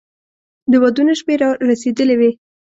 [0.71, 2.31] د ودونو شپې را رسېدلې وې.